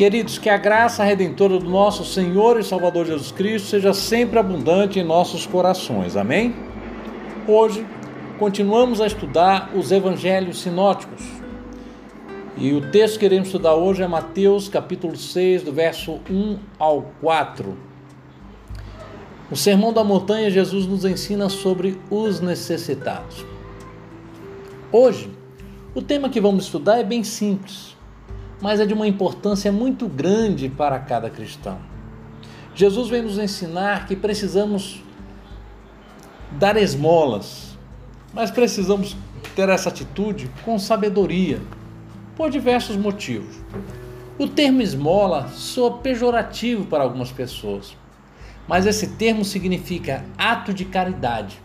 Queridos, 0.00 0.38
que 0.38 0.48
a 0.48 0.56
graça 0.56 1.04
redentora 1.04 1.58
do 1.58 1.68
nosso 1.68 2.06
Senhor 2.06 2.58
e 2.58 2.64
Salvador 2.64 3.04
Jesus 3.04 3.30
Cristo 3.30 3.68
seja 3.68 3.92
sempre 3.92 4.38
abundante 4.38 4.98
em 4.98 5.04
nossos 5.04 5.44
corações. 5.44 6.16
Amém? 6.16 6.56
Hoje 7.46 7.86
continuamos 8.38 9.02
a 9.02 9.06
estudar 9.06 9.70
os 9.76 9.92
evangelhos 9.92 10.62
sinóticos. 10.62 11.22
E 12.56 12.72
o 12.72 12.90
texto 12.90 13.16
que 13.16 13.20
queremos 13.26 13.48
estudar 13.48 13.74
hoje 13.74 14.02
é 14.02 14.08
Mateus 14.08 14.70
capítulo 14.70 15.18
6, 15.18 15.64
do 15.64 15.72
verso 15.74 16.18
1 16.30 16.58
ao 16.78 17.02
4. 17.20 17.76
No 19.50 19.56
Sermão 19.56 19.92
da 19.92 20.02
Montanha, 20.02 20.50
Jesus 20.50 20.86
nos 20.86 21.04
ensina 21.04 21.50
sobre 21.50 22.00
os 22.10 22.40
necessitados. 22.40 23.44
Hoje, 24.90 25.30
o 25.94 26.00
tema 26.00 26.30
que 26.30 26.40
vamos 26.40 26.64
estudar 26.64 26.98
é 26.98 27.04
bem 27.04 27.22
simples, 27.22 27.99
mas 28.60 28.80
é 28.80 28.86
de 28.86 28.94
uma 28.94 29.06
importância 29.06 29.70
muito 29.72 30.08
grande 30.08 30.68
para 30.68 30.98
cada 30.98 31.30
cristão. 31.30 31.78
Jesus 32.74 33.08
vem 33.08 33.22
nos 33.22 33.38
ensinar 33.38 34.06
que 34.06 34.14
precisamos 34.14 35.02
dar 36.52 36.76
esmolas, 36.76 37.76
mas 38.32 38.50
precisamos 38.50 39.16
ter 39.54 39.68
essa 39.68 39.88
atitude 39.88 40.50
com 40.64 40.78
sabedoria, 40.78 41.60
por 42.36 42.50
diversos 42.50 42.96
motivos. 42.96 43.56
O 44.38 44.48
termo 44.48 44.80
esmola 44.80 45.48
soa 45.48 45.98
pejorativo 45.98 46.86
para 46.86 47.02
algumas 47.02 47.30
pessoas, 47.30 47.96
mas 48.66 48.86
esse 48.86 49.08
termo 49.16 49.44
significa 49.44 50.24
ato 50.38 50.72
de 50.72 50.84
caridade 50.84 51.60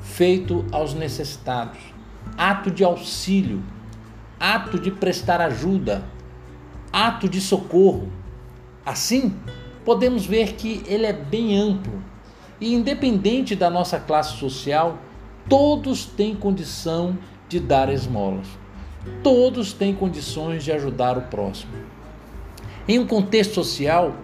feito 0.00 0.64
aos 0.72 0.94
necessitados 0.94 1.94
ato 2.36 2.70
de 2.70 2.84
auxílio, 2.84 3.62
ato 4.44 4.78
de 4.78 4.90
prestar 4.90 5.40
ajuda, 5.40 6.04
ato 6.92 7.26
de 7.30 7.40
socorro. 7.40 8.12
Assim, 8.84 9.34
podemos 9.86 10.26
ver 10.26 10.52
que 10.52 10.82
ele 10.86 11.06
é 11.06 11.14
bem 11.14 11.58
amplo 11.58 12.02
e, 12.60 12.74
independente 12.74 13.56
da 13.56 13.70
nossa 13.70 13.98
classe 13.98 14.36
social, 14.36 14.98
todos 15.48 16.04
têm 16.04 16.34
condição 16.34 17.16
de 17.48 17.58
dar 17.58 17.88
esmolas. 17.88 18.46
Todos 19.22 19.72
têm 19.72 19.94
condições 19.94 20.62
de 20.62 20.72
ajudar 20.72 21.16
o 21.16 21.22
próximo. 21.22 21.72
Em 22.86 22.98
um 22.98 23.06
contexto 23.06 23.54
social, 23.54 24.14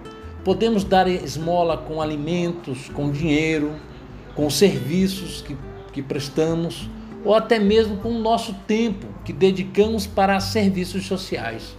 podemos 0.44 0.84
dar 0.84 1.08
esmola 1.08 1.78
com 1.78 2.02
alimentos, 2.02 2.90
com 2.90 3.10
dinheiro, 3.10 3.74
com 4.34 4.50
serviços 4.50 5.40
que, 5.40 5.56
que 5.94 6.02
prestamos 6.02 6.90
ou 7.24 7.34
até 7.34 7.58
mesmo 7.58 7.96
com 7.98 8.10
o 8.10 8.18
nosso 8.18 8.54
tempo 8.66 9.06
que 9.24 9.32
dedicamos 9.32 10.06
para 10.06 10.40
serviços 10.40 11.06
sociais. 11.06 11.76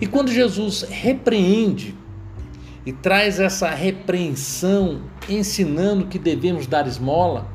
E 0.00 0.06
quando 0.06 0.30
Jesus 0.30 0.82
repreende 0.82 1.94
e 2.86 2.92
traz 2.92 3.40
essa 3.40 3.68
repreensão, 3.68 5.02
ensinando 5.28 6.06
que 6.06 6.18
devemos 6.18 6.66
dar 6.66 6.86
esmola, 6.86 7.46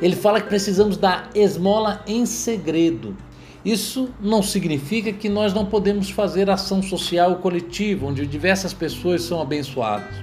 ele 0.00 0.14
fala 0.14 0.40
que 0.40 0.48
precisamos 0.48 0.96
dar 0.96 1.28
esmola 1.34 2.02
em 2.06 2.24
segredo. 2.24 3.16
Isso 3.64 4.10
não 4.20 4.42
significa 4.42 5.12
que 5.12 5.28
nós 5.28 5.52
não 5.52 5.66
podemos 5.66 6.08
fazer 6.08 6.48
ação 6.48 6.80
social 6.80 7.36
coletiva, 7.36 8.06
onde 8.06 8.24
diversas 8.24 8.72
pessoas 8.72 9.22
são 9.22 9.42
abençoadas. 9.42 10.14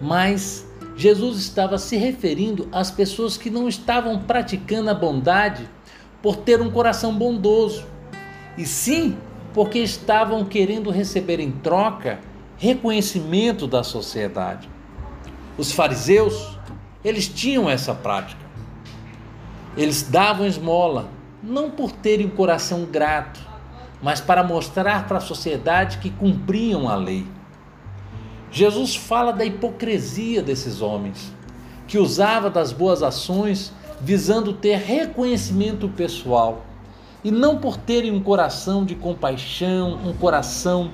Mas 0.00 0.64
Jesus 0.96 1.38
estava 1.38 1.76
se 1.78 1.96
referindo 1.96 2.68
às 2.70 2.90
pessoas 2.90 3.36
que 3.36 3.50
não 3.50 3.68
estavam 3.68 4.20
praticando 4.20 4.90
a 4.90 4.94
bondade 4.94 5.68
por 6.22 6.36
ter 6.36 6.60
um 6.60 6.70
coração 6.70 7.14
bondoso, 7.14 7.84
e 8.56 8.64
sim 8.64 9.16
porque 9.52 9.78
estavam 9.78 10.44
querendo 10.44 10.90
receber 10.90 11.40
em 11.40 11.50
troca 11.50 12.20
reconhecimento 12.56 13.66
da 13.66 13.82
sociedade. 13.82 14.68
Os 15.58 15.72
fariseus, 15.72 16.58
eles 17.04 17.28
tinham 17.28 17.68
essa 17.68 17.94
prática. 17.94 18.42
Eles 19.76 20.02
davam 20.02 20.46
esmola, 20.46 21.08
não 21.42 21.70
por 21.70 21.92
terem 21.92 22.26
um 22.26 22.30
coração 22.30 22.84
grato, 22.84 23.40
mas 24.02 24.20
para 24.20 24.42
mostrar 24.42 25.06
para 25.06 25.18
a 25.18 25.20
sociedade 25.20 25.98
que 25.98 26.10
cumpriam 26.10 26.88
a 26.88 26.94
lei. 26.94 27.26
Jesus 28.54 28.94
fala 28.94 29.32
da 29.32 29.44
hipocrisia 29.44 30.40
desses 30.40 30.80
homens, 30.80 31.32
que 31.88 31.98
usava 31.98 32.48
das 32.48 32.70
boas 32.72 33.02
ações 33.02 33.72
visando 34.00 34.52
ter 34.52 34.76
reconhecimento 34.76 35.88
pessoal 35.88 36.64
e 37.24 37.32
não 37.32 37.58
por 37.58 37.76
terem 37.76 38.12
um 38.12 38.22
coração 38.22 38.84
de 38.84 38.94
compaixão, 38.94 39.98
um 40.06 40.12
coração 40.12 40.92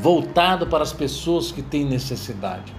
voltado 0.00 0.66
para 0.66 0.82
as 0.82 0.90
pessoas 0.90 1.52
que 1.52 1.60
têm 1.60 1.84
necessidade. 1.84 2.74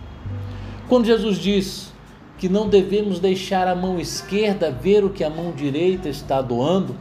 Quando 0.89 1.05
Jesus 1.05 1.37
diz 1.37 1.93
que 2.39 2.49
não 2.49 2.67
devemos 2.67 3.19
deixar 3.19 3.67
a 3.67 3.75
mão 3.75 3.99
esquerda 3.99 4.71
ver 4.71 5.05
o 5.05 5.11
que 5.11 5.23
a 5.23 5.29
mão 5.29 5.51
direita 5.51 6.09
está 6.09 6.41
doando, 6.41 6.95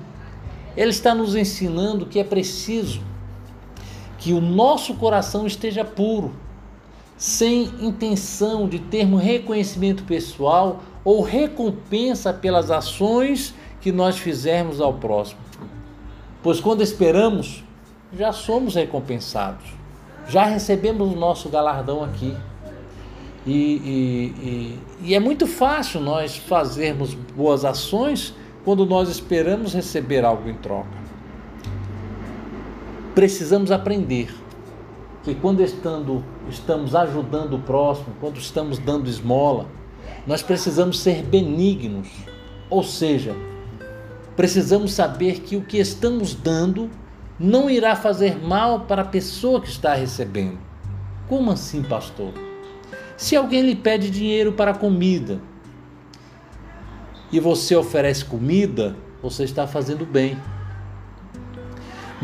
ele 0.77 0.91
está 0.91 1.15
nos 1.15 1.35
ensinando 1.35 2.05
que 2.05 2.19
é 2.19 2.25
preciso 2.25 3.01
que 4.19 4.35
o 4.35 4.41
nosso 4.41 4.93
coração 4.97 5.47
esteja 5.47 5.83
puro 5.83 6.44
sem 7.17 7.65
intenção 7.81 8.69
de 8.69 8.79
termos 8.79 9.23
reconhecimento 9.23 10.05
pessoal 10.05 10.83
ou 11.05 11.23
recompensa 11.23 12.33
pelas 12.33 12.71
ações 12.71 13.55
que 13.81 13.93
nós 13.93 14.19
fizermos 14.19 14.81
ao 14.81 14.95
próximo. 14.95 15.41
Pois 16.43 16.61
quando 16.61 16.83
esperamos, 16.83 17.63
já 18.17 18.33
somos 18.33 18.75
recompensados, 18.75 19.67
já 20.29 20.45
recebemos 20.45 21.13
o 21.13 21.17
nosso 21.17 21.49
galardão 21.49 22.03
aqui. 22.03 22.35
E, 23.47 23.53
e, 23.53 24.35
e, 24.43 24.79
e 25.03 25.15
é 25.15 25.21
muito 25.21 25.47
fácil 25.47 26.01
nós 26.01 26.37
fazermos 26.37 27.15
boas 27.15 27.65
ações 27.65 28.35
quando 28.65 28.87
nós 28.87 29.11
esperamos 29.11 29.75
receber 29.75 30.25
algo 30.25 30.49
em 30.49 30.55
troca. 30.55 31.05
Precisamos 33.15 33.71
aprender 33.71 34.35
que 35.25 35.35
quando 35.35 35.63
estando, 35.63 36.23
estamos 36.51 36.95
ajudando 36.95 37.55
o 37.57 37.59
próximo, 37.59 38.15
quando 38.21 38.37
estamos 38.37 38.79
dando 38.79 39.09
esmola, 39.09 39.67
nós 40.27 40.43
precisamos 40.43 41.01
ser 41.01 41.23
benignos, 41.23 42.09
ou 42.69 42.83
seja, 42.83 43.35
precisamos 44.37 44.93
saber 44.93 45.41
que 45.41 45.57
o 45.57 45.65
que 45.65 45.79
estamos 45.79 46.35
dando 46.35 46.91
não 47.39 47.71
irá 47.71 47.97
fazer 47.97 48.39
mal 48.39 48.81
para 48.81 49.03
a 49.03 49.07
pessoa 49.07 49.61
que 49.61 49.69
está 49.69 49.95
recebendo. 49.95 50.59
Como 51.29 51.51
assim, 51.51 51.83
pastor? 51.83 52.33
Se 53.17 53.35
alguém 53.35 53.63
lhe 53.63 53.75
pede 53.75 54.11
dinheiro 54.11 54.53
para 54.53 54.75
comida 54.75 55.41
e 57.33 57.41
você 57.41 57.75
oferece 57.75 58.25
comida, 58.25 58.95
você 59.23 59.45
está 59.45 59.67
fazendo 59.67 60.05
bem. 60.05 60.37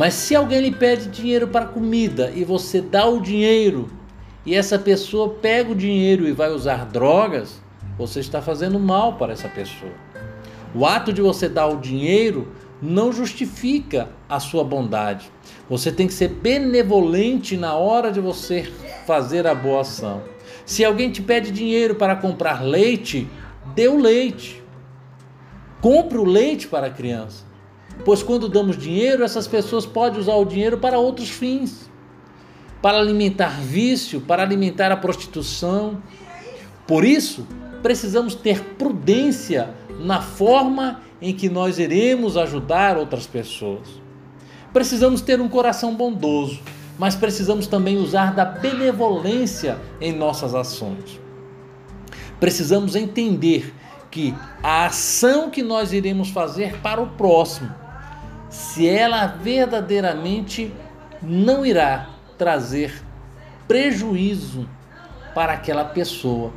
Mas 0.01 0.15
se 0.15 0.35
alguém 0.35 0.61
lhe 0.61 0.71
pede 0.71 1.09
dinheiro 1.11 1.47
para 1.47 1.67
comida 1.67 2.33
e 2.35 2.43
você 2.43 2.81
dá 2.81 3.07
o 3.07 3.21
dinheiro 3.21 3.91
e 4.47 4.55
essa 4.55 4.79
pessoa 4.79 5.29
pega 5.29 5.73
o 5.73 5.75
dinheiro 5.75 6.27
e 6.27 6.33
vai 6.33 6.51
usar 6.51 6.87
drogas, 6.87 7.61
você 7.99 8.21
está 8.21 8.41
fazendo 8.41 8.81
mal 8.81 9.17
para 9.17 9.35
essa 9.35 9.47
pessoa. 9.47 9.93
O 10.75 10.87
ato 10.87 11.13
de 11.13 11.21
você 11.21 11.51
dar 11.51 11.67
o 11.67 11.77
dinheiro 11.77 12.49
não 12.81 13.13
justifica 13.13 14.09
a 14.27 14.41
sua 14.41 14.65
bondade. 14.65 15.31
Você 15.69 15.93
tem 15.93 16.07
que 16.07 16.15
ser 16.15 16.29
benevolente 16.29 17.59
na 17.59 17.75
hora 17.75 18.11
de 18.11 18.23
você 18.23 18.73
fazer 19.07 19.47
a 19.47 19.55
boa 19.55 19.83
ação. 19.83 20.23
Se 20.65 20.83
alguém 20.83 21.11
te 21.11 21.21
pede 21.21 21.51
dinheiro 21.51 21.95
para 21.95 22.17
comprar 22.17 22.65
leite, 22.65 23.29
dê 23.75 23.87
o 23.87 23.99
leite. 23.99 24.63
Compre 25.83 26.17
o 26.17 26.25
leite 26.25 26.69
para 26.69 26.87
a 26.87 26.91
criança. 26.91 27.50
Pois 28.05 28.23
quando 28.23 28.49
damos 28.49 28.77
dinheiro, 28.77 29.23
essas 29.23 29.47
pessoas 29.47 29.85
podem 29.85 30.21
usar 30.21 30.35
o 30.35 30.45
dinheiro 30.45 30.79
para 30.79 30.99
outros 30.99 31.29
fins 31.29 31.91
para 32.83 32.99
alimentar 32.99 33.61
vício, 33.61 34.21
para 34.21 34.43
alimentar 34.43 34.91
a 34.91 34.97
prostituição. 34.97 36.03
Por 36.87 37.05
isso, 37.05 37.47
precisamos 37.83 38.35
ter 38.35 38.63
prudência 38.77 39.75
na 39.99 40.21
forma 40.21 41.03
em 41.21 41.35
que 41.35 41.49
nós 41.49 41.79
iremos 41.79 42.37
ajudar 42.37 42.97
outras 42.97 43.27
pessoas. 43.27 43.87
Precisamos 44.73 45.21
ter 45.21 45.41
um 45.41 45.49
coração 45.49 45.95
bondoso, 45.95 46.61
mas 46.99 47.15
precisamos 47.15 47.67
também 47.67 47.99
usar 47.99 48.35
da 48.35 48.45
benevolência 48.45 49.79
em 50.01 50.13
nossas 50.13 50.55
ações. 50.55 51.21
Precisamos 52.39 52.97
entender 52.97 53.75
que 54.11 54.35
a 54.63 54.87
ação 54.87 55.51
que 55.51 55.63
nós 55.63 55.93
iremos 55.93 56.31
fazer 56.31 56.79
para 56.81 57.01
o 57.01 57.09
próximo 57.09 57.80
se 58.61 58.87
ela 58.87 59.27
verdadeiramente 59.27 60.73
não 61.23 61.65
irá 61.65 62.11
trazer 62.37 63.03
prejuízo 63.67 64.69
para 65.35 65.55
aquela 65.55 65.85
pessoa. 65.85 66.53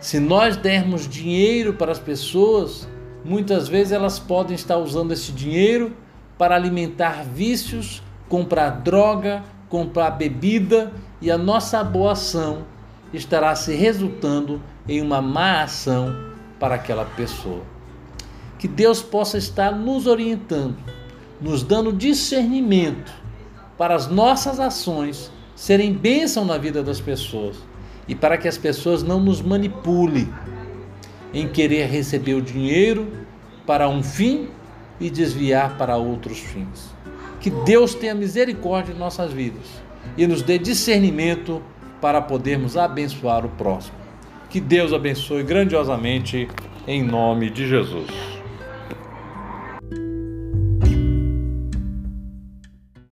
Se 0.00 0.20
nós 0.20 0.56
dermos 0.56 1.08
dinheiro 1.08 1.72
para 1.72 1.90
as 1.90 1.98
pessoas, 1.98 2.86
muitas 3.24 3.68
vezes 3.68 3.92
elas 3.92 4.18
podem 4.18 4.54
estar 4.54 4.76
usando 4.76 5.12
esse 5.12 5.32
dinheiro 5.32 5.96
para 6.36 6.54
alimentar 6.54 7.24
vícios 7.24 8.02
comprar 8.28 8.82
droga, 8.82 9.42
comprar 9.68 10.10
bebida 10.10 10.92
e 11.22 11.30
a 11.30 11.38
nossa 11.38 11.82
boa 11.82 12.12
ação 12.12 12.64
estará 13.14 13.54
se 13.54 13.74
resultando 13.74 14.60
em 14.86 15.00
uma 15.00 15.22
má 15.22 15.62
ação 15.62 16.14
para 16.60 16.74
aquela 16.74 17.06
pessoa. 17.06 17.62
Que 18.58 18.68
Deus 18.68 19.02
possa 19.02 19.38
estar 19.38 19.72
nos 19.72 20.06
orientando, 20.06 20.76
nos 21.44 21.62
dando 21.62 21.92
discernimento 21.92 23.12
para 23.76 23.94
as 23.94 24.08
nossas 24.08 24.58
ações 24.58 25.30
serem 25.54 25.92
bênção 25.92 26.42
na 26.42 26.56
vida 26.56 26.82
das 26.82 27.02
pessoas 27.02 27.56
e 28.08 28.14
para 28.14 28.38
que 28.38 28.48
as 28.48 28.56
pessoas 28.56 29.02
não 29.02 29.20
nos 29.20 29.42
manipulem 29.42 30.32
em 31.34 31.46
querer 31.46 31.86
receber 31.86 32.32
o 32.32 32.40
dinheiro 32.40 33.12
para 33.66 33.86
um 33.86 34.02
fim 34.02 34.48
e 34.98 35.10
desviar 35.10 35.76
para 35.76 35.98
outros 35.98 36.38
fins. 36.38 36.94
Que 37.40 37.50
Deus 37.50 37.94
tenha 37.94 38.14
misericórdia 38.14 38.94
em 38.94 38.98
nossas 38.98 39.30
vidas 39.30 39.66
e 40.16 40.26
nos 40.26 40.40
dê 40.40 40.58
discernimento 40.58 41.62
para 42.00 42.22
podermos 42.22 42.74
abençoar 42.74 43.44
o 43.44 43.50
próximo. 43.50 43.98
Que 44.48 44.62
Deus 44.62 44.94
abençoe 44.94 45.42
grandiosamente 45.42 46.48
em 46.86 47.02
nome 47.02 47.50
de 47.50 47.68
Jesus. 47.68 48.33